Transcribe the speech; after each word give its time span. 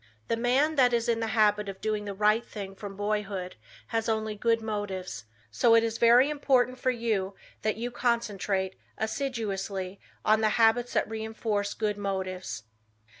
The 0.29 0.35
man 0.35 0.77
that 0.77 0.93
is 0.93 1.07
in 1.07 1.19
the 1.19 1.27
habit 1.37 1.69
of 1.69 1.79
doing 1.79 2.05
the 2.05 2.15
right 2.15 2.43
thing 2.43 2.73
from 2.73 2.95
boyhood, 2.95 3.55
has 3.89 4.09
only 4.09 4.33
good 4.33 4.59
motives, 4.59 5.25
so 5.51 5.75
it 5.75 5.83
is 5.83 5.99
very 5.99 6.27
important 6.31 6.79
for 6.79 6.89
you 6.89 7.35
that 7.61 7.77
you 7.77 7.91
concentrate 7.91 8.75
assiduously 8.97 9.99
on 10.25 10.41
the 10.41 10.49
habits 10.57 10.93
that 10.93 11.07
reinforce 11.07 11.75
good 11.75 11.99
motives. 11.99 12.63